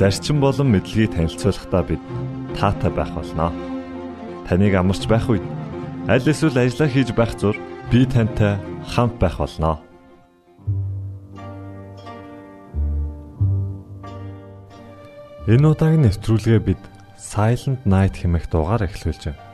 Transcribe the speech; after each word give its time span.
зарчим 0.00 0.40
болон 0.40 0.72
мэдлэгийг 0.72 1.12
танилцуулахдаа 1.12 1.84
бид 1.84 2.00
таатай 2.56 2.88
байх 2.88 3.12
болноо. 3.12 3.52
Таныг 4.48 4.72
амарч 4.72 5.04
байх 5.04 5.28
үед 5.28 5.44
аль 6.08 6.24
эсвэл 6.24 6.56
ажиллаа 6.56 6.88
хийж 6.88 7.12
байх 7.12 7.36
зур 7.36 7.52
би 7.92 8.08
тантай 8.08 8.56
хамт 8.88 9.20
байх 9.20 9.36
болноо. 9.36 9.76
Энэ 15.44 15.68
удаагийн 15.68 16.08
нэвтрүүлгээ 16.08 16.60
бид 16.64 16.80
Silent 17.20 17.84
Night 17.84 18.16
хэмээх 18.16 18.48
дуугаар 18.48 18.88
эхлүүлж 18.88 19.36
байна. 19.36 19.44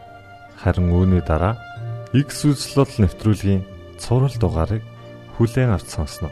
Харин 0.63 0.95
үүний 0.95 1.27
дараа 1.27 1.59
X 2.15 2.47
үзлэл 2.47 3.03
нэвтрүүлгийн 3.03 3.67
цуврал 3.99 4.37
дугаарыг 4.39 4.87
хүлээн 5.35 5.75
авч 5.75 5.91
сонсноо. 5.91 6.31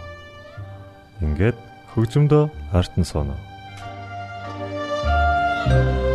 Ингээд 1.19 1.59
хөгжмөдөө 1.99 2.45
ойртон 2.71 3.03
сууна. 3.03 3.54
Thank 5.67 5.99
you 5.99 6.14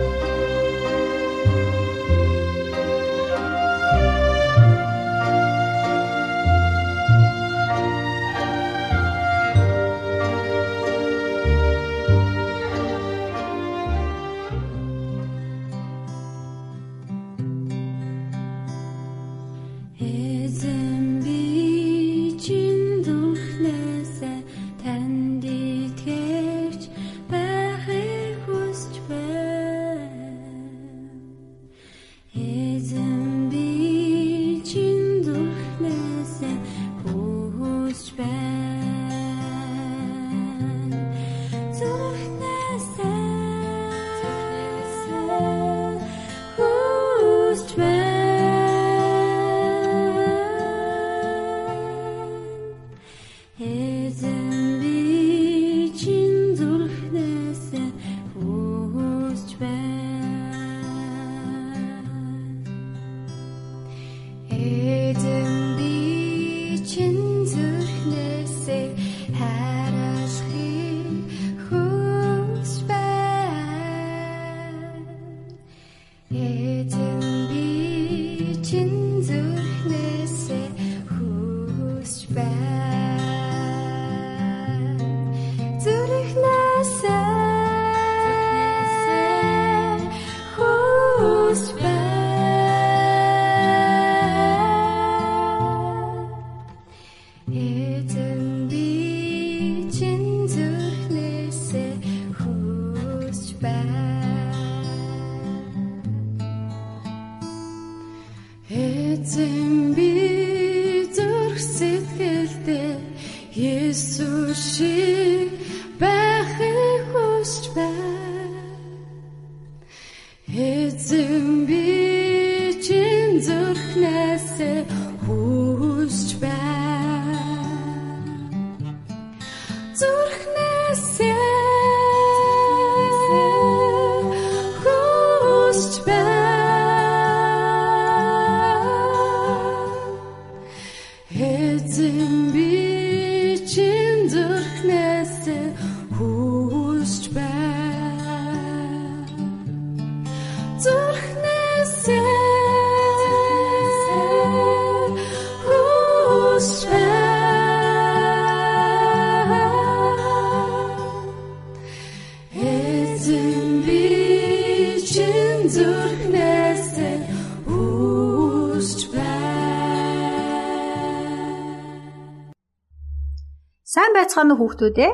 Уу 174.39 174.55
хүүхдүүдээ? 174.55 175.11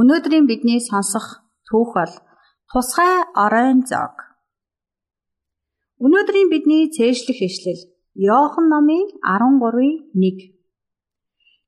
Өнөөдрийн 0.00 0.48
бидний 0.48 0.80
сонсох 0.80 1.44
түүх 1.68 1.92
бол 1.92 2.12
Тусгай 2.72 3.20
оройн 3.44 3.84
зог. 3.84 4.16
Өнөөдрийн 6.00 6.48
бидний 6.48 6.88
цээжлэх 6.88 7.36
ишлэл 7.48 7.82
Иохан 8.16 8.72
номын 8.72 9.12
13-ийн 9.20 10.08
1. 10.16 10.56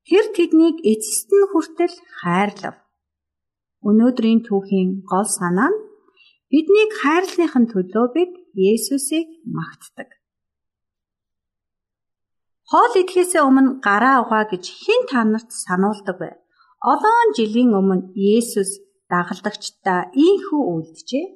Тэр 0.08 0.24
тэднийг 0.32 0.76
эцэст 0.80 1.28
нь 1.28 1.48
хүртэл 1.52 1.96
хайрлав. 2.24 2.76
Өнөөдрийн 3.84 4.40
түүхийн 4.48 5.04
гол 5.04 5.28
санаа 5.28 5.68
нь 5.76 5.84
биднийг 6.48 6.90
хайрлахын 7.04 7.68
төлөө 7.68 8.06
бид 8.16 8.32
Есүсийг 8.56 9.28
магтдаг. 9.44 10.08
Хоол 12.64 12.92
идэхээс 12.96 13.36
өмнө 13.44 13.84
гараа 13.84 14.24
угаа 14.24 14.48
гэж 14.48 14.64
хэн 14.72 15.02
та 15.12 15.20
нарт 15.28 15.52
сануулдаг 15.52 16.16
вэ? 16.16 16.43
Олон 16.92 17.28
жилийн 17.36 17.72
өмнө 17.80 18.12
Есүс 18.12 18.70
дагалдагчдаа 19.08 20.12
ийхүү 20.26 20.62
үлджээ. 20.74 21.26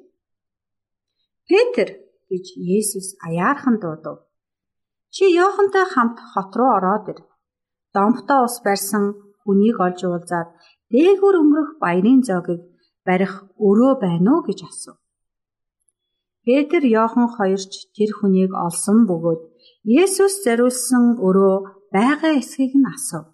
Петр 1.49 1.89
гэж 2.29 2.45
Есүс 2.77 3.07
аяархан 3.25 3.81
дуудав. 3.81 4.17
Чи 5.09 5.25
Йохантай 5.39 5.85
хамт 5.89 6.17
хот 6.31 6.51
руу 6.53 6.71
ороод 6.77 7.05
ир. 7.11 7.19
Домтоо 7.95 8.45
ус 8.45 8.61
барьсан 8.65 9.03
хүнийг 9.41 9.77
олж 9.85 9.99
уулзаад 10.05 10.49
дээгүүр 10.93 11.35
өнгөрөх 11.41 11.71
баярын 11.81 12.21
зоогийг 12.29 12.61
барих 13.07 13.33
өрөө 13.67 13.93
байна 14.05 14.29
уу 14.37 14.45
гэж 14.45 14.59
асуув. 14.69 14.97
Петр 16.45 16.81
Йохан 16.95 17.27
хоёрч 17.37 17.73
тэр 17.97 18.11
хүнийг 18.17 18.53
олсон 18.53 19.09
бөгөөд 19.09 19.41
Есүс 20.01 20.45
зориулсан 20.45 21.17
өрөө 21.27 21.55
байгаа 21.95 22.33
эсхийг 22.37 22.73
нь 22.77 22.89
асуув. 22.93 23.25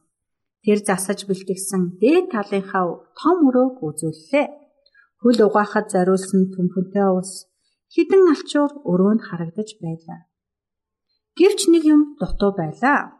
Тэр 0.65 0.81
засаж 0.81 1.29
бэлтгэсэн 1.29 2.01
дээд 2.01 2.33
талынхаа 2.33 2.85
том 3.13 3.37
өрөөг 3.45 3.85
үзүүллээ. 3.85 4.45
Хөл 5.21 5.39
угаахад 5.45 5.93
зариулсан 5.93 6.49
төмпөнтэй 6.57 7.05
ус 7.13 7.45
хідэн 7.93 8.33
алчуур 8.33 8.71
өрөөнд 8.89 9.21
харагдаж 9.29 9.69
байлаа. 9.77 10.25
Гэвч 11.37 11.69
нэг 11.69 11.83
юм 11.85 12.01
дутуу 12.17 12.51
байлаа. 12.57 13.13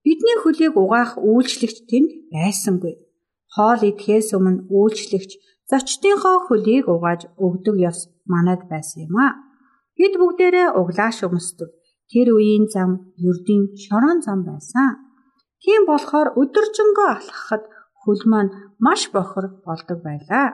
Бидний 0.00 0.36
хөлийг 0.40 0.74
угаах 0.80 1.20
үйлчлэгч 1.20 1.84
тэнд 1.90 2.10
байсангүй. 2.32 2.94
Хоол 3.52 3.80
идэхээс 3.90 4.32
өмнө 4.32 4.64
үйлчлэгч 4.72 5.30
зочдынхоо 5.68 6.48
хөлийг 6.48 6.88
угааж 6.88 7.28
өгдөг 7.36 7.76
ёс 7.90 8.08
манад 8.24 8.64
байсан 8.72 9.04
юм 9.04 9.16
а. 9.20 9.36
Бид 9.96 10.16
бүгдээрээ 10.16 10.68
углааш 10.80 11.28
өмсдөг. 11.28 11.70
Тэр 12.08 12.32
үеийн 12.32 12.66
зам 12.72 13.12
ердийн 13.20 13.76
шорон 13.84 14.24
зам 14.24 14.48
байсан. 14.48 15.05
Тийм 15.64 15.82
болохоор 15.90 16.28
өдөржингөө 16.40 17.08
алхахад 17.16 17.64
хөл 18.02 18.22
маань 18.30 18.52
маш 18.84 19.02
бохор 19.14 19.46
болдог 19.66 19.98
байлаа. 20.06 20.46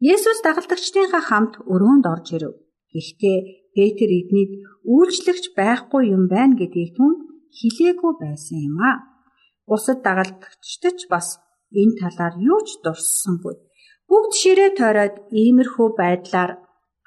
Есүс 0.00 0.38
дагалдагчдынхаа 0.46 1.22
хамт 1.28 1.54
өрөөнд 1.72 2.04
орж 2.12 2.26
ирэв. 2.36 2.54
Гэхдээ 2.92 3.38
Петр 3.74 4.08
эднийг 4.18 4.50
үйлчлэгч 4.94 5.44
байхгүй 5.58 6.02
юм 6.16 6.24
байна 6.32 6.56
гэдгийг 6.60 6.96
түн 6.96 7.12
хилээгүй 7.58 8.12
байсан 8.22 8.58
юм 8.68 8.78
а. 8.80 8.92
Бусад 9.68 9.98
дагалдагчдч 10.06 11.00
бас 11.12 11.38
энэ 11.80 11.98
талаар 12.00 12.34
юу 12.50 12.60
ч 12.66 12.80
дурссангүй. 12.84 13.54
Бүгд 14.08 14.32
ширээ 14.40 14.70
тойроод 14.78 15.16
иймэрхүү 15.30 15.88
байдлаар 16.00 16.52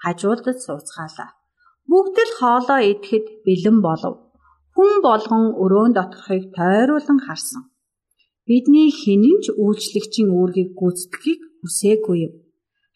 хажуудад 0.03 0.57
сууцгаалаа. 0.63 1.29
Бүгд 1.89 2.15
л 2.27 2.33
хоолоо 2.39 2.79
идэхэд 2.91 3.25
бэлэн 3.45 3.77
болов. 3.83 4.22
Хүн 4.73 4.91
болгон 5.05 5.43
өрөөнд 5.63 5.95
доторхыг 5.97 6.43
тойруулан 6.57 7.19
харсан. 7.25 7.63
Бидний 8.47 8.89
хинэн 8.89 9.37
ч 9.43 9.45
үйлчлэгчийн 9.63 10.29
үүргийг 10.33 10.69
гүйцэтгэхийг 10.79 11.41
хүсээгүй 11.61 12.17
юм. 12.27 12.33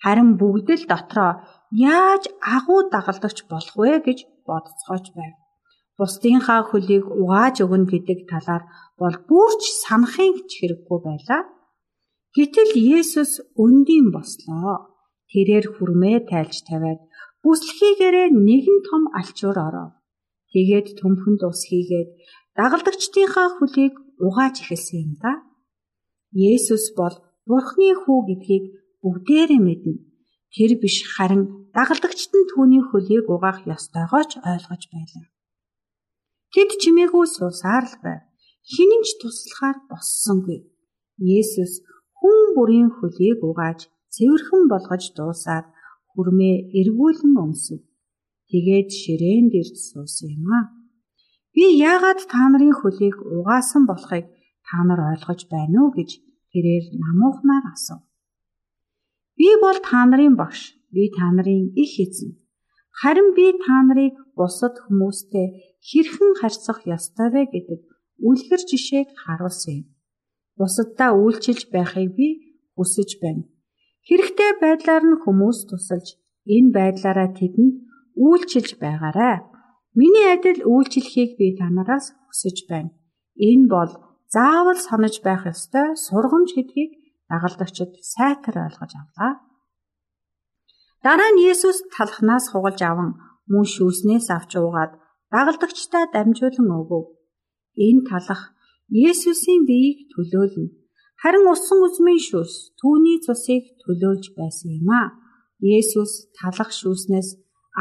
Харин 0.03 0.29
бүгд 0.41 0.67
л 0.79 0.85
дотроо 0.91 1.31
яаж 1.71 2.23
агуу 2.55 2.81
дагалдагч 2.93 3.39
болох 3.51 3.75
вэ 3.81 3.93
гэж 4.05 4.19
бодцоож 4.47 5.05
байв. 5.17 5.35
Бусдынхаа 5.97 6.61
хөлийг 6.69 7.05
угааж 7.21 7.55
өгнө 7.65 7.89
гэдэг 7.89 8.19
талаар 8.29 8.63
бол 9.01 9.15
бүрч 9.29 9.63
санахын 9.81 10.45
ч 10.49 10.51
хэрэггүй 10.61 10.99
байлаа. 11.07 11.41
Гэтэл 12.35 12.71
Есүс 12.97 13.41
өндийн 13.63 14.13
бослоо. 14.13 14.93
Тэрээр 15.31 15.65
хүрмээ 15.73 16.17
тайлж 16.29 16.57
тавиад 16.69 17.01
бүслэхийгээрээ 17.41 18.27
нэгэн 18.47 18.79
том 18.87 19.03
алчуур 19.19 19.57
оров. 19.67 19.96
Тэгээд 20.57 20.97
төмхөнд 20.97 21.41
ус 21.45 21.61
хийгээд 21.69 22.09
дагалдагчдынхаа 22.57 23.61
хөлийг 23.61 23.93
угааж 24.25 24.55
эхэлсэн 24.65 24.97
юм 25.05 25.11
да. 25.21 25.45
Есүс 26.33 26.97
бол 26.97 27.13
Бурхны 27.45 27.93
хүү 28.01 28.19
гэдгийг 28.25 28.65
бүгдээрээ 29.05 29.61
мэднэ. 29.61 30.01
Тэр 30.49 30.71
биш 30.81 31.05
харин 31.13 31.69
дагалдагчд 31.77 32.33
нь 32.33 32.49
түүний 32.49 32.81
хөлийг 32.89 33.29
угаах 33.29 33.69
ёстойгоо 33.69 34.23
ч 34.29 34.41
ойлгож 34.41 34.83
байлаа. 34.89 35.25
Тэд 36.49 36.69
чимээгүй 36.81 37.25
суусаар 37.29 37.85
л 37.85 37.97
байв. 38.01 38.25
Хинэн 38.65 39.05
ч 39.05 39.09
туслахаар 39.21 39.77
боссонгүй. 39.85 40.59
Есүс 41.21 41.85
хүн 42.17 42.37
бүрийн 42.57 42.89
хөлийг 42.97 43.45
угааж 43.45 43.79
цэвэрхэн 44.09 44.63
болгож 44.73 45.03
дуусаад 45.13 45.69
хүрмээ 46.09 46.55
эргүүлэн 46.81 47.33
өмсөв. 47.45 47.79
Тэгээд 48.51 48.89
ширээн 48.99 49.45
дээр 49.53 49.69
суусан 49.87 50.29
юм 50.37 50.47
аа. 50.57 50.65
Би 51.53 51.63
яагаад 51.91 52.19
та 52.31 52.41
нарын 52.51 52.73
хөлийг 52.79 53.17
угаасан 53.35 53.83
болохыг 53.87 54.25
та 54.67 54.77
нар 54.87 54.99
ойлгож 55.11 55.41
байна 55.53 55.77
уу 55.83 55.91
гэж 55.97 56.11
тэрээр 56.51 56.85
намуухнаар 57.03 57.65
асуув. 57.73 58.03
Би 59.37 59.49
бол 59.63 59.77
та 59.89 59.99
нарын 60.09 60.35
багш. 60.41 60.61
Би 60.93 61.03
та 61.17 61.27
нарын 61.35 61.63
их 61.83 61.93
эзэн. 62.05 62.31
Харин 62.99 63.29
би 63.37 63.45
та 63.65 63.75
нарыг 63.87 64.15
бусад 64.37 64.75
хүмүүстэй 64.85 65.47
хэрхэн 65.87 66.31
харьцах 66.39 66.79
ёстой 66.95 67.29
вэ 67.33 67.43
гэдэг 67.53 67.79
үлгэр 68.27 68.61
жишээг 68.69 69.09
харуулсан 69.21 69.73
юм. 69.81 69.87
Бусаддаа 70.57 71.11
үйлчилж 71.21 71.69
байхыг 71.75 72.09
би 72.17 72.27
хүсэж 72.75 73.09
байна. 73.21 73.43
Хэрэгтэй 74.07 74.51
байдлаар 74.63 75.03
нь 75.11 75.21
хүмүүс 75.23 75.59
тусалж 75.69 76.07
энэ 76.55 76.73
байдлаараа 76.77 77.29
тэдэнд 77.37 77.75
үйлчилж 78.25 78.81
байгаарай. 78.81 79.45
Миний 79.99 80.27
адил 80.33 80.59
үйлчлэхийг 80.65 81.37
би 81.39 81.55
танараас 81.59 82.13
хүсэж 82.27 82.57
байна. 82.69 82.91
Энэ 83.37 83.65
бол 83.73 83.91
заавал 84.33 84.79
санаж 84.87 85.15
байх 85.25 85.45
ёстой 85.53 85.87
сургамж 86.05 86.49
гэдгийг 86.57 86.91
дагалдагчид 87.29 87.91
сайтар 88.13 88.55
ойлгож 88.65 88.91
авлаа. 89.01 89.33
Дараа 91.03 91.31
нь 91.33 91.43
Есүс 91.51 91.77
талхнаас 91.93 92.45
хугалж 92.49 92.81
аван 92.89 93.09
мөн 93.51 93.65
шүүснээс 93.73 94.27
авч 94.37 94.51
уугаад 94.59 94.93
дагалдагчдаа 95.33 96.03
дамжуулан 96.13 96.69
өгөв. 96.79 97.05
Энэ 97.87 98.05
талах 98.09 98.41
Есүсийн 99.07 99.63
биеийг 99.69 99.99
төлөөлнө. 100.13 100.73
Харин 101.21 101.45
усан 101.53 101.79
үзмийн 101.85 102.21
шүүс 102.27 102.53
түүний 102.79 103.17
цусыг 103.25 103.63
төлөөлж 103.81 104.25
байсан 104.39 104.69
юм 104.79 104.89
а. 105.01 105.03
Есүс 105.77 106.11
талах 106.37 106.71
шүүснээс 106.79 107.29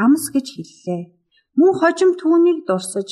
амс 0.03 0.25
гэж 0.35 0.47
хэллээ. 0.55 1.03
Мөн 1.59 1.73
хожим 1.79 2.11
түүнийг 2.21 2.59
дурсаж 2.69 3.09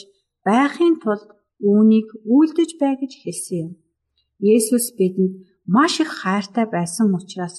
байхын 0.48 0.96
тулд 1.04 1.30
үүнийг 1.70 2.08
үйлдэж 2.36 2.70
бай 2.82 2.94
гэж 3.02 3.14
хэлсэн 3.24 3.58
юм. 3.64 3.72
Есүс 4.54 4.94
бидэнд 4.98 5.34
маш 5.76 5.94
их 6.04 6.12
хайртай 6.22 6.66
байсан 6.76 7.08
учраас 7.18 7.56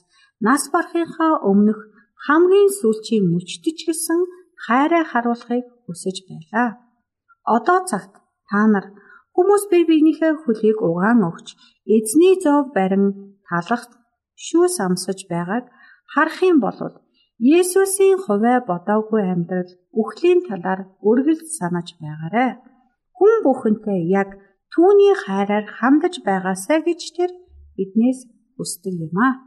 нас 0.46 0.62
барахынхаа 0.73 1.43
өмнөх 1.50 1.81
хамгийн 2.26 2.70
сүүлчийн 2.78 3.25
мөчтөж 3.32 3.78
гисэн 3.87 4.20
хайраа 4.64 5.05
харуулахыг 5.11 5.67
хүсэж 5.84 6.17
байлаа. 6.28 6.69
Одоо 7.56 7.78
цагт 7.90 8.12
та 8.50 8.62
нар 8.70 8.87
Хүмүүс 9.37 9.69
бие 9.69 9.84
биенийхээ 9.84 10.32
хөлийг 10.49 10.81
угаан 10.81 11.20
өгч 11.28 11.61
эзний 11.84 12.40
зов 12.40 12.73
барин 12.73 13.37
талахт 13.44 13.93
шүүс 14.44 14.81
амсаж 14.81 15.28
байгааг 15.28 15.68
харах 16.09 16.40
юм 16.40 16.56
бол 16.64 16.80
Есүсийн 17.37 18.16
хувиа 18.25 18.64
бодоогүй 18.64 19.23
амьдрал 19.28 19.71
үхлийн 19.93 20.40
талаар 20.49 20.88
үргэлж 21.05 21.45
санаж 21.59 21.93
байгаарай. 22.00 22.50
Хүн 23.12 23.35
бүхэнтэй 23.45 24.09
яг 24.09 24.40
түүний 24.73 25.12
хайраар 25.12 25.69
хандаж 25.69 26.25
байгаасаа 26.25 26.81
гэж 26.81 27.00
тэр 27.16 27.31
биднээс 27.76 28.25
хүсдэг 28.57 28.95
юм 29.05 29.16
аа. 29.21 29.46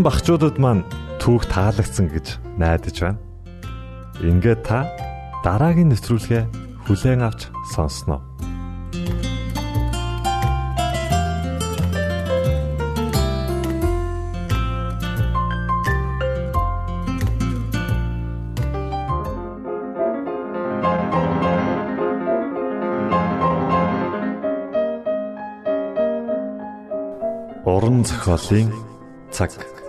Бяцхан 0.00 0.04
багчуудад 0.04 0.56
маань 0.56 0.84
түүх 1.20 1.44
таалагдсан 1.52 2.08
гэж 2.08 2.40
найдаж 2.56 2.96
байна. 3.04 3.20
Ингээд 4.24 4.64
та 4.64 4.88
дараагийн 5.44 5.92
нэвтрүүлгээ 5.92 6.48
хүлээн 6.88 7.20
авч 7.20 7.52
сонсноо. 7.68 8.24
Уран 27.68 28.00
зохиолын 28.08 28.72
цаг. 29.28 29.79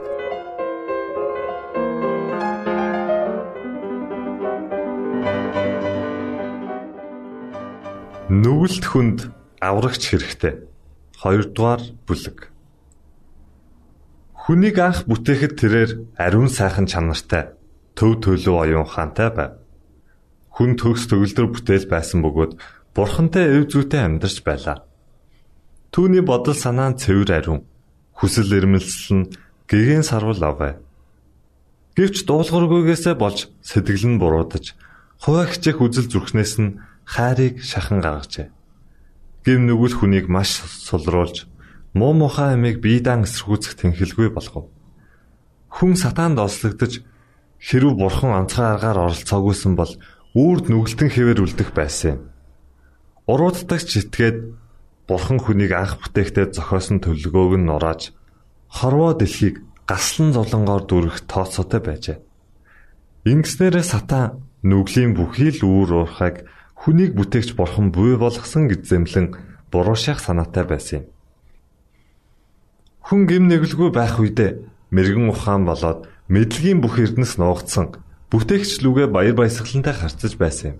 Нүгэлт 8.61 8.85
хүнд 8.93 9.19
аврагч 9.57 10.13
хэрэгтэй. 10.13 10.69
2 11.17 11.49
дугаар 11.49 11.81
бүлэг. 12.05 12.53
Хүнийг 14.37 14.77
анх 14.77 15.09
бүтээхэд 15.09 15.53
тэрээр 15.57 15.91
ариун 16.13 16.45
сайхан 16.45 16.85
чанартай, 16.85 17.57
төв 17.97 18.21
төлөв 18.21 18.61
оюун 18.61 18.85
ухаантай 18.85 19.33
байв. 19.33 19.57
Хүн 20.53 20.77
төгс 20.77 21.09
төгөлдөр 21.09 21.47
бүтээл 21.57 21.89
байсан 21.89 22.21
бөгөөд 22.21 22.61
бурхантай 22.93 23.49
өв 23.49 23.73
зүйтэй 23.73 24.05
амьдарч 24.05 24.45
байлаа. 24.45 24.85
Түүний 25.89 26.21
бодол 26.21 26.53
санаа 26.53 26.93
нь 26.93 27.01
цэвэр 27.01 27.33
ариун. 27.33 27.65
Хүсэл 28.13 28.45
эрмэлзэл 28.45 29.25
нь 29.25 29.29
гэгэн 29.65 30.05
сарвал 30.05 30.37
авэ. 30.37 30.77
Гэвч 31.97 32.29
дуулуургүйгээсээ 32.29 33.17
болж 33.17 33.49
сэтгэл 33.65 34.05
нь 34.05 34.21
буруудаж, 34.21 34.77
хуваа 35.17 35.49
хичээх 35.49 35.81
үзэл 35.81 36.13
зүрхнээс 36.13 36.61
нь 36.61 36.77
хайрыг 37.11 37.59
шахан 37.59 37.99
гаргажээ. 37.99 38.47
Гим 39.43 39.67
нүгэл 39.67 39.99
хүнийг 39.99 40.25
маш 40.31 40.63
сулруулж, 40.87 41.51
муу 41.91 42.13
мухай 42.15 42.55
амийг 42.55 42.79
биедан 42.79 43.27
эсэргүүцэх 43.27 43.75
тэнхэлгүй 43.75 44.31
болгов. 44.31 44.71
Хүн 45.75 45.99
сатаанд 45.99 46.39
ослогдож 46.39 47.03
хэрв 47.59 47.99
бурхан 47.99 48.31
онцгой 48.39 48.67
аргаар 48.79 49.11
оролцоогүйсэн 49.11 49.73
бол 49.75 49.91
үрд 50.31 50.71
нүгэлтэн 50.71 51.09
хэвээр 51.11 51.43
үлдэх 51.43 51.75
байсан 51.75 52.09
юм. 52.15 52.19
Урууддагч 53.27 53.89
итгээд 53.99 54.37
Бурхан 55.11 55.43
хүнийг 55.43 55.75
анх 55.75 55.99
бүтээхдээ 55.99 56.55
зохиосон 56.55 57.03
төлөвлөгөөг 57.03 57.59
нь 57.59 57.67
нурааж 57.67 58.15
хорвоо 58.71 59.11
дэлхийг 59.11 59.59
гаслан 59.83 60.31
зовлонгоор 60.31 60.87
дүрх 60.87 61.27
тооцоотой 61.27 61.81
байжээ. 61.83 62.17
Ингэснээрээ 63.27 63.83
сатан 63.83 64.47
нүглийн 64.63 65.11
бүхий 65.11 65.51
л 65.51 65.67
үүр 65.67 65.89
уурхайг 66.07 66.47
хүнийг 66.81 67.13
бүтээгч 67.13 67.53
бурхан 67.53 67.93
буй 67.93 68.17
болгосон 68.17 68.65
гэж 68.65 68.81
зэмлэн 68.89 69.27
буруу 69.69 69.93
шах 69.93 70.17
санаатай 70.17 70.65
байсан 70.65 71.05
юм. 71.05 71.05
Хүн 73.05 73.21
гим 73.29 73.45
нэглгүй 73.45 73.93
байх 73.93 74.17
үедээ 74.17 74.65
мэрэгэн 74.89 75.29
ухаан 75.29 75.69
болоод 75.69 76.09
мэдлэгийн 76.25 76.81
бүх 76.81 76.97
эрдэнэс 76.97 77.37
нуугдсан 77.37 78.01
бүтээгч 78.33 78.81
лүгэ 78.81 79.13
баяр 79.13 79.37
баясгалантай 79.37 79.93
харцаж 79.93 80.33
байсан 80.41 80.67
юм. 80.73 80.77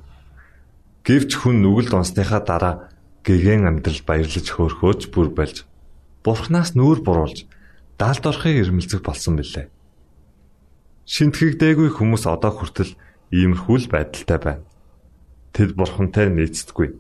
Гэвч 1.06 1.38
хүн 1.38 1.62
нүгэлд 1.62 1.94
онсныхаа 1.94 2.42
дараа 2.42 2.76
гэгэн 3.22 3.70
амьдрал 3.70 4.02
баярлаж 4.02 4.48
хөөрхөөж 4.50 5.14
бүр 5.14 5.30
болж 5.38 5.70
бурхнаас 6.26 6.74
нүүр 6.74 7.06
буруулж 7.06 7.46
даалд 8.02 8.26
орохыг 8.26 8.58
ирмэлцэх 8.58 9.06
болсон 9.06 9.38
билээ. 9.38 9.70
Шинтгэгдээгүй 11.06 11.90
хүмүүс 11.94 12.26
одоо 12.26 12.52
хүртэл 12.54 12.98
иймэрхүү 13.30 13.78
л 13.78 13.92
байдалтай 13.94 14.40
байна. 14.42 14.66
Тэд 15.62 15.78
бурхантай 15.78 16.34
нийцдэггүй. 16.34 16.98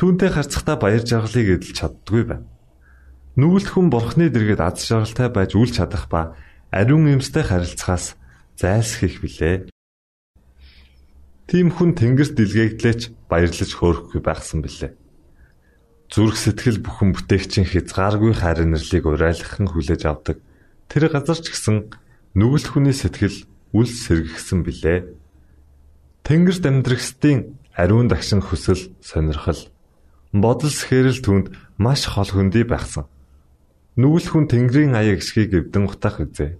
Түүнтэй 0.00 0.32
харцахтаа 0.32 0.80
баяр 0.80 1.04
жаргалыг 1.04 1.60
эдэлж 1.60 1.76
чаддгүй 1.76 2.24
байна. 2.24 2.48
Нүгэлт 3.36 3.76
хүн 3.76 3.92
бурхны 3.92 4.32
дэргэд 4.32 4.56
аз 4.56 4.88
жаргалтай 4.88 5.28
байж 5.28 5.52
үл 5.52 5.68
чадах 5.68 6.08
ба 6.08 6.32
ариун 6.72 7.12
эмстэй 7.12 7.44
харилцахаас 7.44 8.16
зайлсхийх 8.56 9.20
билээ. 9.20 9.68
Тим 11.44 11.68
хүн 11.68 11.92
тэнгэрт 11.92 12.40
дэлгээгдлээч 12.40 13.28
баярлаж 13.28 13.68
хөөрөхгүй 13.68 14.24
байхсан 14.24 14.64
билээ. 14.64 14.96
Зүрх 16.08 16.40
сэтгэл 16.40 16.80
бүхэн 16.80 17.12
бүтээгчийн 17.12 17.68
хязгааргүй 17.68 18.32
хайр 18.32 18.64
нэрлийг 18.64 19.04
урайлахын 19.04 19.68
хүлээж 19.68 20.08
авдаг. 20.08 20.40
Тэр 20.88 21.12
газар 21.12 21.36
ч 21.36 21.52
гэсэн 21.52 21.92
нүгэлт 22.32 22.66
хүний 22.72 22.96
сэтгэл 22.96 23.44
үл 23.76 23.92
сэргэгсэн 23.92 24.64
билээ. 24.64 24.98
Тэнгэрт 26.24 26.64
амьдрахстын 26.64 27.59
ариун 27.76 28.08
дагшин 28.08 28.40
хүсэл 28.42 28.94
сонирхол 29.00 29.70
бодол 30.32 30.70
сэхэрэл 30.70 31.20
түнд 31.22 31.46
маш 31.78 32.06
хол 32.06 32.30
хөндөй 32.30 32.64
байхсан. 32.66 33.06
Нүгэл 33.98 34.28
хүн 34.30 34.46
Тэнгэрийн 34.46 34.94
аяг 34.94 35.20
гисхийг 35.20 35.50
эвдэн 35.54 35.90
утах 35.90 36.22
үзээ. 36.22 36.58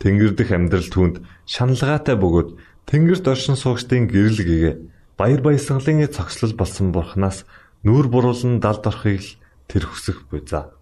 Тэнгэр 0.00 0.32
дэх 0.36 0.52
амьдрал 0.52 0.90
түнд 0.92 1.24
шаналгаатай 1.48 2.16
бөгөөд 2.20 2.50
Тэнгэрт 2.86 3.24
оршин 3.26 3.56
суугчдын 3.56 4.06
гэрэл 4.12 4.44
гэгээ 4.44 4.74
баяр 5.16 5.40
баясгалын 5.40 6.04
цогцлол 6.12 6.52
болсон 6.52 6.92
бурхнаас 6.92 7.48
Нүүр 7.86 8.10
буруулан 8.10 8.58
далд 8.58 8.82
орохыг 8.82 9.22
л 9.22 9.30
тэр 9.70 9.86
хүсэх 9.86 10.26
буйзаа. 10.26 10.74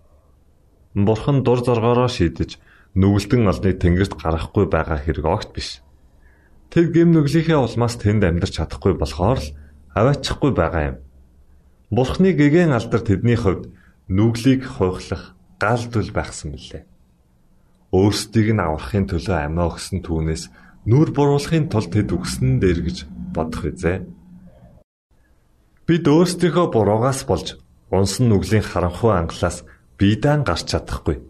Бурхан 0.96 1.44
дур 1.44 1.60
зоргоороо 1.60 2.08
шийдэж 2.08 2.56
нүгэлтэн 2.96 3.44
олныг 3.44 3.76
тэнгэрт 3.76 4.16
гаргахгүй 4.16 4.64
байгаа 4.72 5.04
хэрэг 5.04 5.26
огт 5.28 5.52
биш. 5.52 5.83
Тэр 6.72 6.92
гэм 6.92 7.10
нүглийнхээ 7.12 7.58
улмаас 7.58 7.96
тэнд 7.98 8.22
амьдарч 8.24 8.60
чадахгүй 8.60 8.94
болохоор 8.96 9.40
л 9.40 9.48
аваачихгүй 9.94 10.52
байгаа 10.54 10.82
юм. 10.94 10.96
Бурхны 11.94 12.34
гэгэн 12.34 12.74
алдар 12.74 13.02
тэдний 13.04 13.38
хувьд 13.38 13.70
нүглийг 14.08 14.66
хуйхлах 14.66 15.34
гал 15.62 15.84
дүл 15.88 16.10
байхсан 16.10 16.52
билээ. 16.52 16.84
Өөрсдийг 17.94 18.48
нь 18.52 18.64
аврахын 18.64 19.06
төлөө 19.06 19.38
амиа 19.38 19.70
өгсөн 19.70 20.02
түүнээс 20.02 20.50
нүур 20.90 21.14
буруулахын 21.14 21.70
тулд 21.70 21.94
тэд 21.94 22.10
үгсэн 22.10 22.58
дээр 22.58 22.80
гэж 22.82 22.98
бодох 23.32 23.70
үзээ. 23.70 24.02
Бид 25.86 26.04
өөрсдийнхөө 26.08 26.66
буруугаас 26.74 27.22
болж 27.28 27.60
унсан 27.94 28.28
нүглийн 28.28 28.64
харанхуй 28.66 29.12
ангалаас 29.14 29.62
биедан 29.98 30.42
гарч 30.42 30.74
чадахгүй. 30.74 31.22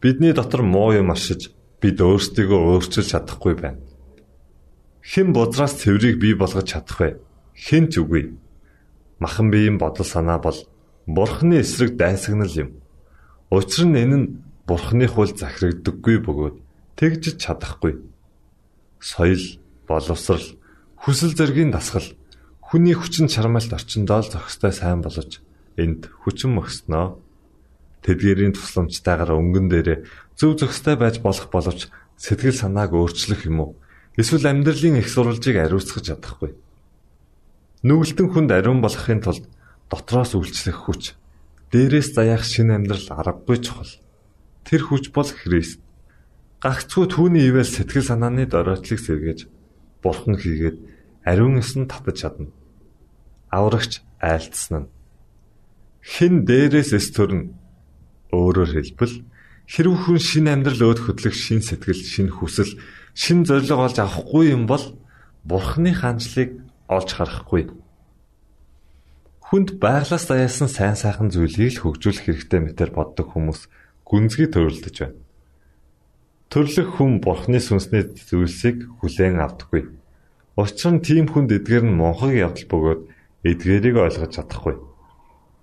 Бидний 0.00 0.32
дотор 0.32 0.62
муу 0.62 0.96
юм 0.96 1.10
ашиж 1.12 1.52
бид 1.80 2.00
өөрсдийгөө 2.00 2.60
өөрчилж 2.72 3.08
чадахгүй 3.12 3.54
байна. 3.54 3.85
Хэн 5.06 5.30
бузраас 5.32 5.78
цэврийг 5.78 6.18
бий 6.18 6.34
болгож 6.34 6.66
чадах 6.66 6.98
вэ? 6.98 7.08
Хэн 7.54 7.86
ч 7.94 8.02
үгүй. 8.02 8.34
Махан 9.22 9.48
биеийн 9.54 9.78
бодол 9.78 10.04
санаа 10.06 10.42
бол 10.42 10.58
Бурхны 11.06 11.62
эсрэг 11.62 11.94
дайсагнал 11.94 12.50
юм. 12.50 12.82
Учир 13.54 13.86
нь 13.86 13.96
энэ 14.02 14.16
нь 14.18 14.28
Бурхны 14.66 15.06
хууль 15.06 15.30
захирагддаггүй 15.30 16.16
бөгөөд 16.26 16.56
тэгж 16.98 17.38
чадахгүй. 17.38 18.02
Соёл, 18.98 19.62
боловсрал, 19.86 20.58
хүсэл 20.98 21.38
зэргийн 21.38 21.70
дасгал 21.70 22.10
Хүний 22.66 22.98
хүчин 22.98 23.30
чармайлт 23.30 23.70
орчиндоо 23.70 24.26
л 24.26 24.26
зохистой 24.26 24.74
сайн 24.74 24.98
болож 24.98 25.38
энд 25.78 26.10
хүчин 26.26 26.58
мөкснөө. 26.58 27.14
Тэдгэрийн 28.02 28.58
тусламжтайгаар 28.58 29.38
өнгөн 29.38 29.70
дээрээ 29.70 29.98
зөв 30.34 30.58
зохистой 30.58 30.98
байж 30.98 31.22
болох 31.22 31.46
боловч 31.46 31.86
сэтгэл 32.18 32.58
санааг 32.58 32.90
өөрчлөх 32.90 33.46
юм 33.46 33.58
уу? 33.62 33.70
Эсвэл 34.16 34.48
амьдралын 34.48 35.00
их 35.00 35.08
сурвалжийг 35.12 35.56
ариусгах 35.60 36.02
чадахгүй. 36.02 36.56
Нүгэлтэн 37.84 38.28
хүнд 38.32 38.50
ариун 38.50 38.80
болохын 38.80 39.20
тулд 39.20 39.44
дотроос 39.92 40.32
үйлчлэх 40.34 40.88
хүч, 40.88 41.14
дээрээс 41.70 42.16
заяах 42.16 42.42
шинэ 42.42 42.80
амьдрал 42.80 43.06
аргагүй 43.12 43.60
чухал. 43.60 43.92
Тэр 44.64 44.82
хүч 44.88 45.12
бол 45.12 45.28
Христ. 45.28 45.84
Гагцгүй 46.64 47.06
түүний 47.12 47.46
ивэл 47.46 47.68
сэтгэл 47.68 48.08
санааны 48.08 48.48
доройтлыг 48.48 48.98
сэргээж 48.98 49.40
бурхан 50.00 50.40
хийгээд 50.40 50.80
ариун 51.28 51.60
эсн 51.60 51.84
татаж 51.84 52.16
чадна. 52.24 52.48
Аврагч 53.52 54.00
айлтсан 54.18 54.88
нь 54.88 54.96
хэн 56.06 56.46
дээрээс 56.46 56.94
эс 56.94 57.10
төрн 57.10 57.58
өөрөөр 58.30 58.70
хэлбэл 58.78 59.26
хэрв 59.66 59.94
хүн 60.06 60.18
шинэ 60.22 60.54
амьдрал 60.54 60.94
өөд 60.94 61.00
хөдлөх 61.02 61.34
шин 61.34 61.58
сэтгэл, 61.58 61.98
шин 61.98 62.30
хүсэл, 62.30 62.78
шин 63.16 63.48
зориг 63.48 63.72
олж 63.72 63.96
авахгүй 63.96 64.52
юм 64.52 64.68
бол 64.68 64.84
бурхны 65.40 65.96
хандлыг 65.96 66.60
олж 66.84 67.10
харахгүй. 67.16 67.72
Хүнд 69.40 69.80
байглаас 69.80 70.28
даяасан 70.28 70.68
сайн 70.68 71.00
сайхан 71.00 71.32
зүйлийг 71.32 71.80
л 71.80 71.80
хөгжүүлэх 71.80 72.28
хэрэгтэй 72.28 72.60
мэтэр 72.60 72.90
боддог 72.92 73.32
хүмүүс 73.32 73.72
гүнзгий 74.04 74.52
төрөлдөж 74.52 74.96
байна. 75.00 75.16
Төрлөх 76.52 77.00
хүн 77.00 77.24
бурхны 77.24 77.56
сүнсний 77.56 78.04
зүйлсийг 78.10 78.84
хүлээн 79.00 79.40
авдаггүй. 79.40 79.82
Учир 80.60 80.92
нь 80.92 81.02
тийм 81.02 81.26
хүнд 81.30 81.56
эдгээр 81.56 81.88
нь 81.88 81.96
монхог 81.96 82.36
явдал 82.36 82.68
бөгөөд 82.68 83.02
эдгээрийг 83.48 83.96
ойлгож 83.96 84.32
чадахгүй. 84.34 84.76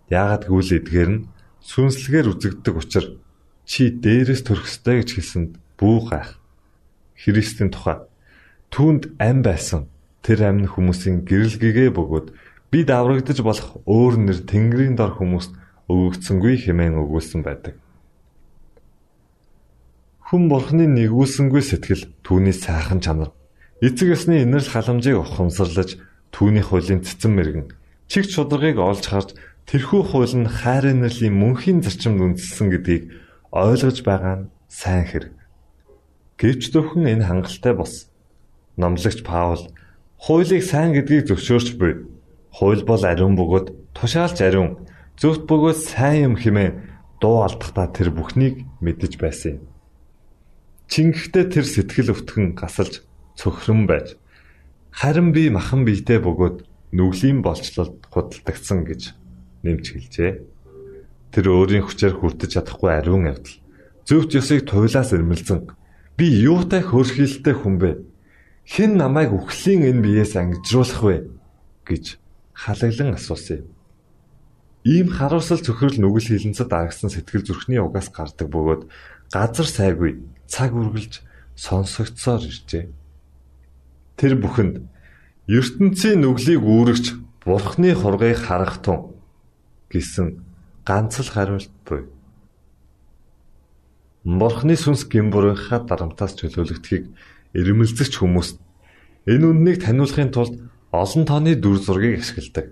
Яагад 0.09 0.47
гэвэл 0.49 0.77
эдгээр 0.79 1.09
нь 1.11 1.23
сүнслэгээр 1.63 2.31
үзэгддэг 2.33 2.75
учраас 2.75 3.09
чи 3.63 3.91
дээрээс 3.91 4.43
төрөх 4.43 4.67
ёстой 4.67 4.95
гэж 5.03 5.09
хэлсэнд 5.15 5.51
бүү 5.79 5.97
гайх. 6.11 6.42
Христийн 7.17 7.69
тухай 7.73 8.01
түүнд 8.73 9.17
ам 9.21 9.45
байсан 9.45 9.87
тэр 10.25 10.49
амны 10.49 10.67
хүмүүсийн 10.71 11.27
гэрэл 11.29 11.61
гэгээ 11.61 11.89
бөгөөд 11.93 12.27
бид 12.73 12.87
аврагдаж 12.89 13.37
болох 13.45 13.77
өөр 13.85 14.15
нэр 14.17 14.39
Тэнгэрийн 14.49 14.97
дор 14.97 15.13
хүмүүст 15.19 15.53
өгөгдсөнгүй 15.91 16.55
хэмээн 16.65 16.97
өгүүлсэн 16.97 17.45
байдаг. 17.45 17.77
Хүн 20.25 20.49
бурхны 20.49 20.89
нэгүүлсэнгүй 20.89 21.61
сэтгэл 21.61 22.09
түүний 22.25 22.55
сайхан 22.55 22.97
чанар 23.03 23.29
эцэг 23.83 24.17
ёсны 24.17 24.41
инэрл 24.41 24.65
халамжийг 24.65 25.21
ухамсарлаж 25.21 26.01
түүний 26.33 26.65
хуулийн 26.65 27.05
цэцэн 27.05 27.35
мэрэгэн 27.35 27.67
чиг 28.09 28.25
чударгыг 28.31 28.81
олж 28.81 29.05
харж 29.05 29.29
тэрхүү 29.69 30.01
хууль 30.09 30.33
нь 30.33 30.49
хайр 30.49 30.95
инэрлийн 30.95 31.35
мөнхийн 31.37 31.85
зарчимд 31.85 32.23
үндэслэн 32.23 32.69
гэдгийг 32.73 33.03
ойлгож 33.53 33.97
байгаа 34.01 34.35
нь 34.39 34.49
сайн 34.71 35.05
хэрэг. 35.05 35.42
Гэвч 36.43 36.75
зөвхөн 36.75 37.07
энэ 37.07 37.23
хангалттай 37.23 37.71
бос. 37.71 38.11
Номлогч 38.75 39.23
Паул 39.23 39.71
хуулийг 40.19 40.59
сайн 40.67 40.91
гэдгийг 40.91 41.31
зөвшөөрч 41.31 41.79
буй. 41.79 42.03
Хууль 42.51 42.83
бол 42.83 42.99
ариун 42.99 43.39
бөгөөд 43.39 43.95
тушаалч 43.95 44.43
ариун, 44.43 44.83
зөвхт 45.15 45.47
бөгөөд 45.47 45.79
сайн 45.79 46.19
юм 46.27 46.35
хэмээн 46.35 46.83
дуу 47.23 47.47
алдахдаа 47.47 47.87
тэр 47.95 48.11
бүхнийг 48.11 48.67
мэдэж 48.83 49.23
байсан 49.23 49.51
юм. 49.55 49.71
Чингэхдээ 50.91 51.45
тэр 51.47 51.63
сэтгэл 51.63 52.11
өвтгөн 52.11 52.59
гасалж 52.59 53.07
цөхрөн 53.39 53.87
байж 53.87 54.19
харин 54.91 55.31
би 55.31 55.47
махан 55.47 55.87
биетэй 55.87 56.19
бөгөөд 56.19 56.67
нүглийн 56.91 57.39
болцлолд 57.39 58.03
худалдагдсан 58.11 58.83
гэж 58.83 59.15
нэмж 59.63 59.85
хэлжээ. 59.95 60.31
Тэр 61.31 61.45
өөрийн 61.55 61.87
хүчээр 61.87 62.19
хүртэж 62.19 62.59
чадахгүй 62.59 62.91
ариун 62.91 63.31
явдал. 63.31 63.63
Зөвхт 64.03 64.35
ёсыг 64.35 64.67
туйлаас 64.67 65.15
ирмэлзэн 65.15 65.71
би 66.17 66.25
юутай 66.45 66.81
хөрхилтэй 66.81 67.55
хүн 67.57 67.75
бэ? 67.81 67.91
Хэн 68.63 68.97
намайг 68.97 69.33
үхлийн 69.33 69.83
энэ 69.89 70.03
биеэс 70.05 70.33
ангижруулах 70.39 71.01
вэ 71.03 71.15
гэж 71.89 72.17
халаглан 72.53 73.17
асуусан 73.17 73.65
юм. 73.65 73.67
Ийм 74.83 75.07
харуулсал 75.09 75.59
цөхрөл 75.63 75.99
нүгэл 75.99 76.31
хилэнцэд 76.37 76.71
аргасан 76.71 77.09
сэтгэл 77.09 77.43
зүрхний 77.43 77.79
угаас 77.79 78.11
гардаг 78.11 78.47
бөгөөд 78.51 78.87
газар 79.33 79.67
сайгүй 79.67 80.21
цаг 80.47 80.75
үргэлж 80.75 81.23
сонсогдсоор 81.55 82.43
иржээ. 82.45 82.91
Тэр 84.19 84.33
бүхэнд 84.37 84.85
ертөнцийн 85.49 86.21
нүглийг 86.21 86.61
үүрэгч 86.61 87.05
бурхны 87.43 87.91
хургийг 87.97 88.39
харах 88.39 88.79
тун 88.79 89.17
гэсэн 89.91 90.43
ганц 90.87 91.19
л 91.19 91.31
хариулт 91.31 91.73
буй. 91.87 92.12
Бурхны 94.23 94.79
сүнс 94.79 95.03
гимбурынхаа 95.11 95.83
дарамтаас 95.83 96.39
чөлөөлөгдөхийг 96.39 97.11
ирмэлзэгч 97.59 98.13
хүмүүс 98.23 98.55
энэ 99.27 99.45
үннийг 99.51 99.83
таниулахын 99.83 100.31
тулд 100.31 100.55
олон 100.95 101.23
тооны 101.27 101.59
дүр 101.59 101.77
зургийг 101.83 102.23
ашигладаг. 102.23 102.71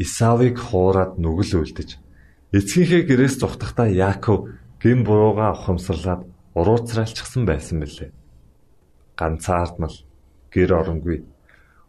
Исавыг 0.00 0.56
хуураад 0.56 1.20
нүгэл 1.20 1.60
үлдэж 1.60 2.00
эцгийнхээ 2.56 3.02
гэрээс 3.04 3.36
зүхтахдаа 3.36 3.92
Яаков 3.92 4.48
гин 4.80 5.04
бурууга 5.04 5.52
ухамсарлаад 5.52 6.24
урууцралчихсан 6.56 7.44
байсан 7.44 7.84
мөлий 7.84 8.10
ганцаардмал 9.18 9.96
гэр 10.50 10.70
оронгүй. 10.72 11.22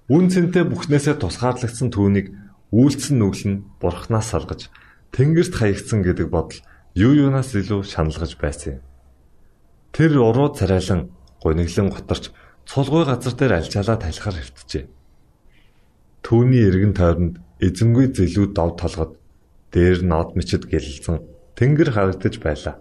Үн 0.10 0.30
цэнтэй 0.30 0.66
бүхнээсээ 0.70 1.18
тусгаарлагдсан 1.22 1.90
түүнийг 1.90 2.34
үйлцэн 2.74 3.18
нүгэл 3.18 3.46
нь 3.50 3.64
бурхнаас 3.82 4.34
салгаж 4.34 4.70
тэнгэрт 5.14 5.54
хаягдсан 5.56 6.06
гэдэг 6.06 6.28
бодол 6.30 6.62
юу 6.96 7.12
юунаас 7.12 7.52
илүү 7.52 7.84
шаналгаж 7.84 8.40
байсан 8.40 8.80
юм. 8.80 8.82
Тэр 9.92 10.16
уруу 10.24 10.56
царайлан 10.56 11.12
гуниглан 11.44 11.92
готарч 11.92 12.32
цулгүй 12.64 13.04
газар 13.04 13.36
дээр 13.36 13.54
альчаалаа 13.60 14.00
талхаар 14.00 14.40
хөвтжээ. 14.40 14.88
Түүний 16.24 16.64
эргэн 16.64 16.94
тойронд 16.96 17.36
эзэнгүй 17.60 18.16
зэлүүд 18.16 18.52
дов 18.56 18.80
толгод 18.80 19.12
дээр 19.76 20.08
нод 20.08 20.40
мчид 20.40 20.72
гэлэлцэн 20.72 21.20
тэнгэр 21.60 21.92
харагдаж 21.92 22.36
байлаа. 22.40 22.76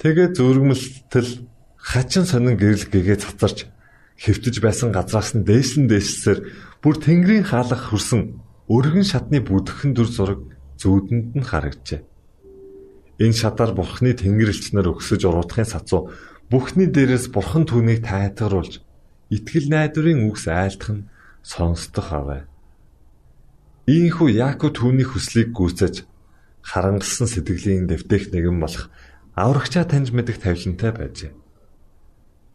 Тэгээ 0.00 0.32
зүргэмэлтэл 0.32 1.30
хачин 1.76 2.24
сонин 2.24 2.56
гэрэл 2.56 2.88
гэгээ 2.88 3.18
цацарч 3.20 3.68
хэвтэж 4.16 4.54
байсан 4.64 4.88
газраас 4.88 5.36
нь 5.36 5.44
дээшлэн 5.44 5.86
дээшлсээр 5.88 6.40
бүр 6.80 6.96
тэнгэрийн 6.96 7.44
хаалх 7.44 7.92
хөрсөн 7.92 8.40
өргөн 8.72 9.04
шатны 9.04 9.44
бүдгхэн 9.44 9.92
дүр 9.92 10.08
зураг 10.08 10.40
зүүдэнд 10.80 11.36
нь 11.38 11.44
харагджээ. 11.44 12.00
Энэ 13.22 13.36
шатаар 13.38 13.72
бурхны 13.78 14.14
тэнгэр 14.18 14.50
элчнэр 14.50 14.90
өгсөж 14.90 15.22
уруудахын 15.22 15.68
сацуу 15.70 16.10
бүхний 16.50 16.90
дээрээс 16.90 17.30
бурхан 17.30 17.64
түүнийг 17.66 18.02
тайтгаруулж 18.02 18.82
итгэл 19.30 19.68
найдварын 19.70 20.26
үгс 20.26 20.50
айлтах 20.50 20.90
нь 20.92 21.06
сонсдох 21.46 22.08
аваа. 22.10 22.42
Ийхүү 23.86 24.34
Яаков 24.34 24.74
түүний 24.80 25.06
хүслийг 25.06 25.54
гүйцэж 25.54 26.08
харангалсан 26.64 27.28
сэтгэлийн 27.28 27.86
дэвтэх 27.86 28.32
нэгэн 28.32 28.58
болох 28.58 28.88
аврагчаа 29.36 29.84
таньж 29.84 30.10
мэдэх 30.10 30.40
тавилантай 30.40 30.92
байжээ. 30.94 31.32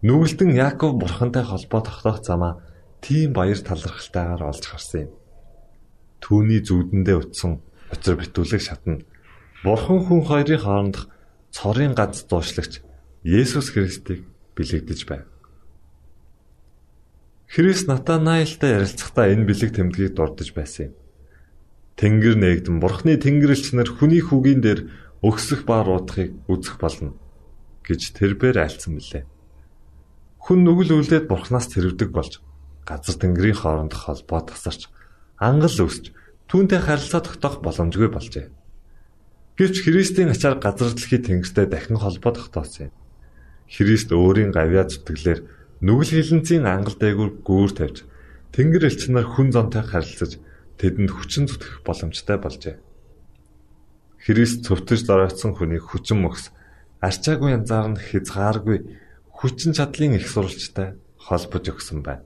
Нүгэлтэн 0.02 0.52
Яаков 0.58 0.98
бурхантай 0.98 1.44
холбоо 1.46 1.82
тогтоох 1.86 2.20
замаа 2.26 2.64
тийм 3.04 3.34
баяр 3.34 3.60
талархалтайгаар 3.62 4.44
олж 4.50 4.64
харсан 4.66 5.02
юм. 5.06 5.12
Түүний 6.24 6.62
зүудэндээ 6.66 7.18
утсан 7.20 7.62
учир 7.94 8.16
битүүлэг 8.18 8.62
шатна. 8.64 9.04
Бурхан 9.64 10.00
хүн 10.08 10.22
хоёрын 10.24 10.62
хоорондох 10.64 11.12
цорын 11.52 11.92
ганц 11.92 12.24
дуушлагч 12.24 12.80
Есүс 13.28 13.76
Христийг 13.76 14.24
бэлэгдэж 14.56 15.00
байв. 15.04 15.28
Христ 17.52 17.92
Натанаилтай 17.92 18.80
ярилцахдаа 18.80 19.28
энэ 19.28 19.44
бэлэг 19.44 19.76
тэмдгийг 19.76 20.16
дурдж 20.16 20.56
байсан 20.56 20.94
юм. 20.94 20.94
Тэнгэр 22.00 22.36
нээгдэн 22.40 22.80
Бурхны 22.80 23.20
тэнгэрлэгч 23.20 23.76
нар 23.76 23.90
хүний 23.92 24.24
хүүгийн 24.24 24.64
дээр 24.64 24.88
өгсөх 25.20 25.68
ба 25.68 25.84
руудахыг 25.84 26.40
үзэх 26.48 26.80
болно 26.80 27.20
гэж 27.84 28.16
тэрбээр 28.16 28.64
айлцсан 28.64 28.96
билээ. 28.96 29.28
Хүн 30.40 30.60
нүгэл 30.64 30.96
үлдээд 30.96 31.28
бурхнаас 31.28 31.68
тэрвдэг 31.68 32.16
болж 32.16 32.40
газар 32.88 33.16
тэнгэрийн 33.20 33.60
хоорондох 33.60 34.08
холбоо 34.08 34.40
тасарч 34.48 34.88
ангал 35.36 35.76
өсч 35.84 36.16
түүнтэй 36.48 36.80
харилцаа 36.80 37.20
тогтоох 37.20 37.60
боломжгүй 37.60 38.08
болжээ. 38.08 38.48
Гэвч 39.60 39.84
Христийн 39.84 40.32
ачаар 40.32 40.56
газар 40.56 40.96
дэлхий 40.96 41.20
тэнгэртэй 41.20 41.68
дахин 41.68 42.00
холбоо 42.00 42.32
тогтоосон 42.32 42.88
юм. 42.88 42.96
Христ 43.68 44.08
өөрийн 44.16 44.56
гавьяа 44.56 44.88
зүтгэлээр 44.88 45.44
нүгэл 45.84 46.16
хилэнцийн 46.16 46.64
ангал 46.64 46.96
дээгүүр 46.96 47.44
гүүр 47.44 47.72
тавьж 47.76 48.08
тэнгэр 48.56 48.88
элч 48.88 49.12
нар 49.12 49.28
хүн 49.28 49.52
зонтой 49.52 49.84
харилцаж 49.84 50.40
тэдэнд 50.80 51.12
хүчин 51.12 51.52
зүтгэх 51.52 51.84
боломжтой 51.84 52.40
болжээ. 52.40 52.80
Христ 54.24 54.64
цөвтөж 54.64 55.04
доройтсон 55.04 55.52
хүнийг 55.60 55.84
хүчин 55.92 56.24
мөхс 56.24 56.56
арчаагүй 57.04 57.52
янзаар 57.52 57.92
нь 57.92 58.00
хязгааргүй 58.00 58.78
хүчин 59.28 59.76
чадлын 59.76 60.16
их 60.16 60.32
сурвалжтай 60.32 60.96
холбож 61.20 61.68
өгсөн 61.68 62.00
байна. 62.00 62.24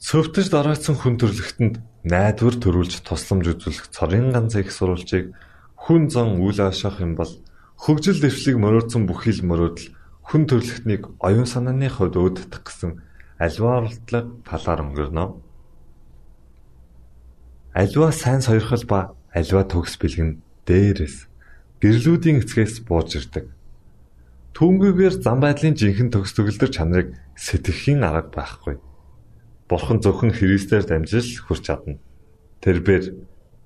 Цөвтөж 0.00 0.48
доройтсон 0.48 0.96
хүн 0.96 1.20
төрлөختөнд 1.20 1.76
найдвар 2.04 2.54
төрүүлж 2.58 3.02
тусламж 3.02 3.58
үзүүлэх 3.58 3.90
цорын 3.90 4.30
ганц 4.30 4.54
их 4.54 4.70
сурвалжийг 4.70 5.34
хүн 5.74 6.10
зан 6.12 6.38
үйл 6.38 6.60
ашаах 6.62 7.02
юм 7.02 7.18
бол 7.18 7.32
хөгжил 7.78 8.22
дэвшлиг 8.22 8.56
мөрөөдсөн 8.58 9.06
бүхий 9.06 9.34
л 9.34 9.46
мөрөөдөл 9.50 9.90
хүн 10.28 10.42
төрлөختнийг 10.46 11.02
оюун 11.18 11.48
санааны 11.48 11.88
хувьд 11.90 12.14
өөддөх 12.18 12.62
гэсэн 12.62 13.02
альва 13.38 13.82
оролдлого 13.82 14.30
талаар 14.44 14.80
өнгөрнө. 14.84 15.24
Альва 17.74 18.12
сайн 18.12 18.42
сойрхол 18.42 18.84
ба 18.86 19.14
альва 19.30 19.62
төгс 19.64 19.94
бэлгэн 20.02 20.42
дээрээс 20.66 21.30
гэрлүүдийн 21.80 22.42
эцгээс 22.42 22.82
бууж 22.84 23.14
ирдэг. 23.14 23.46
Түүнгүйгээр 24.58 25.14
зам 25.22 25.38
байдлын 25.38 25.78
жинхэнэ 25.78 26.10
төгс 26.10 26.34
төгөлдөр 26.34 26.70
чанарыг 26.74 27.08
сэтгэхийн 27.38 28.02
арга 28.02 28.26
байхгүй. 28.34 28.82
Бурхан 29.68 30.00
зөвхөн 30.00 30.32
Христээр 30.32 30.84
дамжиж 30.88 31.44
хүрч 31.44 31.62
чадна. 31.68 32.00
Тэрээр 32.64 33.14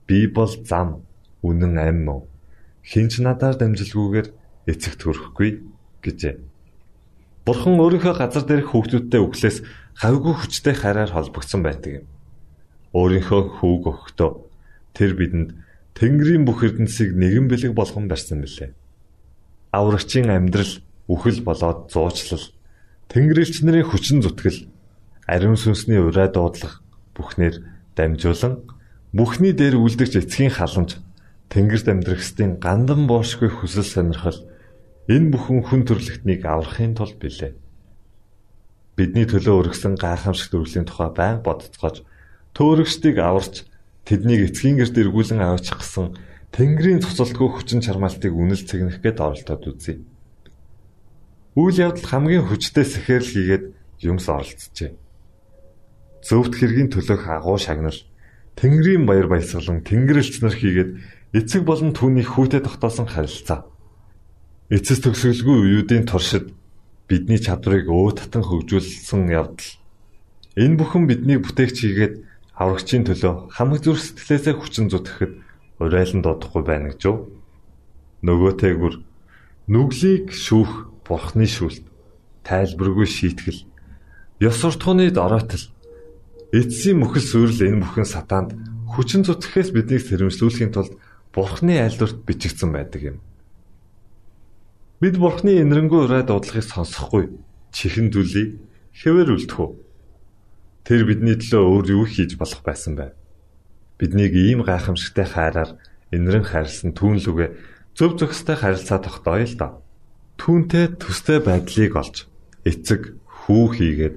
би 0.06 0.26
бол 0.26 0.50
зам, 0.66 1.06
үнэн 1.46 1.78
амь 1.78 2.02
мөн. 2.04 2.26
Хинч 2.82 3.22
надаар 3.22 3.56
дамжилгүйгээр 3.56 4.28
эцэгт 4.66 5.00
хүрэхгүй 5.06 5.50
гэжээ. 6.02 6.34
Бурхан 7.46 7.78
өөрийнхөө 7.78 8.14
газар 8.18 8.44
дээрх 8.46 8.74
хүүхдүүдтэй 8.74 9.20
өглөөс 9.22 9.56
хавьгүй 10.02 10.34
хүчтэй 10.34 10.74
хараар 10.74 11.10
холбогдсон 11.14 11.62
байдаг 11.62 12.02
юм. 12.02 12.06
Өөрийнхөө 12.94 13.62
хүүг 13.62 13.82
өгөхдөө 13.86 14.30
тэр 14.94 15.12
бидэнд 15.14 15.50
Тэнгэрийн 15.94 16.44
бүх 16.46 16.66
эрдэнсийг 16.66 17.14
нэгэн 17.14 17.46
бэлэг 17.46 17.72
болгон 17.74 18.06
барьсан 18.10 18.42
билээ 18.42 18.74
аврагчийн 19.72 20.28
амьдрал 20.28 20.84
үхэл 21.08 21.40
болоод 21.42 21.88
зуучлал 21.88 22.44
Тэнгэрлэгч 23.08 23.64
нарын 23.64 23.88
хүчин 23.88 24.20
зүтгэл 24.20 24.68
ариун 25.32 25.56
сүнсний 25.56 25.96
ураа 25.96 26.28
дуудлага 26.28 26.84
бүхнээр 27.16 27.56
дамжуулан 27.96 28.54
бүхний 29.16 29.52
дээр 29.56 29.80
үлдэгч 29.80 30.20
эцгийн 30.20 30.52
халамж 30.52 31.00
Тэнгэрт 31.52 31.88
амьдрахстын 31.88 32.56
гандан 32.60 33.04
боошгүй 33.08 33.48
хүсэл 33.52 33.84
сонирхол 33.84 34.40
энэ 35.08 35.32
бүхэн 35.32 35.60
хүн 35.68 35.82
төрлөختнийг 35.84 36.44
аврахын 36.48 36.96
тулд 36.96 37.20
билээ. 37.20 37.52
Бидний 38.96 39.28
төлөө 39.28 39.72
өргөсөн 39.72 40.00
гайхамшигт 40.00 40.56
үргэлжлийн 40.56 40.88
тухай 40.88 41.12
байнга 41.12 41.44
бодцоож 41.44 42.04
төөрөгчдийг 42.56 43.16
аварч 43.20 43.68
тэднийг 44.08 44.48
эцгийн 44.48 44.80
гэрт 44.80 44.96
эргүүлэн 44.96 45.44
аваачих 45.44 45.76
гэсэн 45.76 46.16
Тэнгэрийн 46.52 47.00
цуцалтгүй 47.04 47.48
хүчин 47.48 47.80
чармаалтыг 47.84 48.32
үнэл 48.32 48.64
цэгнэх 48.68 49.00
гээд 49.00 49.18
оролдоод 49.24 49.64
үзье. 49.68 50.04
Үйл 51.56 51.76
явдал 51.80 52.04
хамгийн 52.04 52.44
хүчтэй 52.48 52.84
сэхэрл 52.84 53.28
хийгээд 53.28 53.64
юмс 54.08 54.28
оролцжээ. 54.28 55.01
Зөвхт 56.22 56.54
хэргийн 56.54 56.88
төлөх 56.94 57.26
агуу 57.26 57.58
шагнал 57.58 57.98
Тэнгэрийн 58.54 59.06
баяр 59.06 59.26
баясгалан 59.26 59.82
Тэнгэрлэгчнэр 59.82 60.54
хийгээд 60.54 60.90
эцэг 61.34 61.66
болон 61.66 61.90
түүний 61.96 62.22
хүүтэд 62.22 62.68
тогтоосон 62.68 63.10
харилцаа. 63.10 63.66
Эцэс 64.70 65.02
төгсгөлгүй 65.02 65.82
үеүүдийн 65.82 66.06
туршид 66.06 66.54
бидний 67.08 67.40
чадварыг 67.40 67.88
өө 67.88 68.22
татан 68.22 68.44
хөгжүүлсэн 68.44 69.32
явдал. 69.32 69.70
Энэ 70.54 70.76
бүхэн 70.76 71.08
бидний 71.08 71.40
бүтээгч 71.40 71.76
хийгээд 71.80 72.14
аврагчийн 72.54 73.08
төлөө 73.08 73.56
хамаг 73.56 73.80
зүр 73.80 73.96
сэтгэлээсээ 73.96 74.54
хүчин 74.60 74.86
зүтгэхэд 74.92 75.32
урайлан 75.80 76.20
дуудахгүй 76.20 76.62
байна 76.62 76.92
гэж 76.92 77.00
юу? 77.08 77.32
Нөгөөтэйгүр 78.22 78.94
нүглийг 79.72 80.30
шүүх 80.30 80.92
бурхны 81.08 81.48
шүлт, 81.48 81.82
тайлбаргүй 82.44 83.08
шийтгэл, 83.08 83.64
ёс 84.44 84.56
суртахууны 84.60 85.08
дороотл, 85.10 85.71
эцсийн 86.52 87.00
мөхөл 87.00 87.24
сүрэл 87.24 87.66
энэ 87.72 87.82
бүхэн 87.82 88.06
сатаанд 88.06 88.54
хүчин 88.92 89.24
зүтгэхээс 89.24 89.72
биднийг 89.72 90.02
сэрэмжлүүлэхийн 90.04 90.72
тулд 90.72 90.94
бурхны 91.32 91.80
айлдварт 91.80 92.28
бичигдсэн 92.28 92.70
байдаг 92.72 93.02
юм. 93.02 93.18
Бид 95.02 95.18
Бурхны 95.18 95.58
энэрэнгүй 95.58 96.06
урай 96.06 96.22
дуудлагыг 96.22 96.62
сонсохгүй 96.62 97.34
чихэн 97.74 98.14
дүлий 98.14 98.62
хэвээр 98.94 99.34
үлдэх 99.34 99.58
үү? 99.58 99.70
Тэр 100.86 101.02
бидний 101.10 101.34
төлөө 101.34 101.58
өөр 101.58 101.86
юу 101.90 102.06
хийж 102.06 102.38
болох 102.38 102.62
байсан 102.62 102.94
бэ? 102.94 103.10
Биднийг 103.98 104.30
ийм 104.38 104.62
гайхамшигтай 104.62 105.26
хайраар 105.26 105.74
энэрэн 106.14 106.46
хайрлсан 106.46 106.94
түүнлүгэ 106.94 107.46
зөв 107.98 108.14
зөвхөстэй 108.14 108.54
харилцаа 108.54 109.02
тогтооё 109.02 109.42
л 109.42 109.58
доо. 109.58 109.72
Түүнтэй 110.38 110.94
төстэй 110.94 111.42
байдлыг 111.42 111.98
олж 111.98 112.30
эцэг 112.62 113.18
хүү 113.26 113.64
хийгээд 113.74 114.16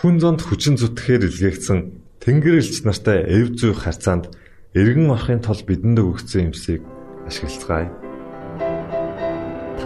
хүн 0.00 0.20
зонд 0.20 0.40
хүчин 0.44 0.76
зүтгэхээр 0.76 1.28
илгээгдсэн 1.28 1.78
Тэнгэр 2.20 2.60
элч 2.60 2.84
нартай 2.84 3.24
эв 3.24 3.56
зүй 3.56 3.72
харьцаанд 3.72 4.28
эргэн 4.76 5.08
орохын 5.08 5.40
тулд 5.40 5.64
бидэнд 5.64 5.98
өгсөн 6.04 6.52
юмсыг 6.52 6.84
ашиглацгаая 7.24 7.88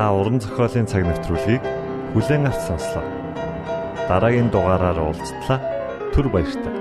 та 0.01 0.17
уран 0.17 0.41
зохиолын 0.41 0.89
цаг 0.89 1.05
навтруулыг 1.05 1.61
бүлээн 2.17 2.49
авч 2.49 2.61
сонслоо. 2.65 3.05
Дараагийн 4.09 4.49
дугаараар 4.49 4.99
уулзтлаа. 4.99 5.61
Түр 6.17 6.33
баярлалаа. 6.33 6.80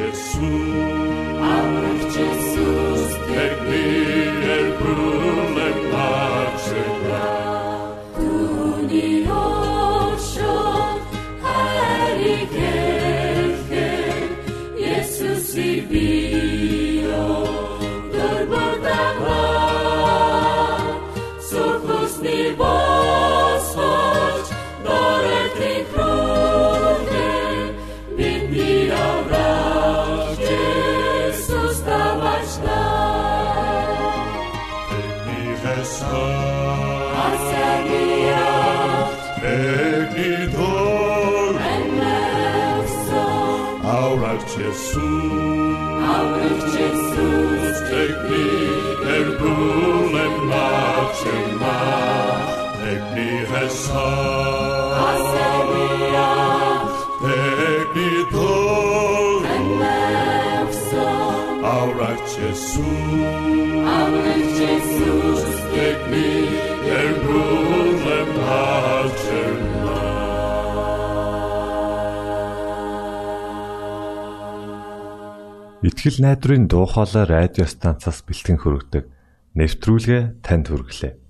Jesus. 0.00 0.99
Итгэл 75.80 76.16
найдрын 76.24 76.64
дуу 76.68 76.84
хоолой 76.88 77.24
радио 77.28 77.64
станцаас 77.64 78.24
бэлтгэн 78.24 78.56
хөрөгдөг 78.60 79.04
нэвтрүүлгээ 79.56 80.22
танд 80.44 80.68
хүргэлээ. 80.72 81.29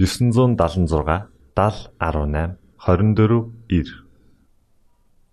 976 0.00 1.28
7018 1.54 2.56
24 2.78 3.52
9 3.68 3.84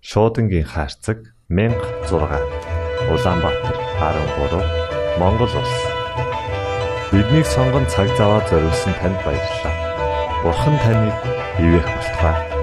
Шуудангийн 0.01 0.65
хаяг 0.67 1.19
16 1.47 2.03
Улаанбаатар 3.13 3.77
13 3.95 5.19
Монгол 5.19 5.47
улс. 5.59 5.75
Биднийг 7.13 7.47
сонгонд 7.47 7.87
цаг 7.87 8.07
зав 8.17 8.27
аваад 8.27 8.49
зориулсан 8.51 8.93
танд 8.99 9.19
баярлалаа. 9.23 9.75
Бурхан 10.43 10.75
таныг 10.83 11.15
ивээх 11.63 11.87
болтугай 11.87 12.56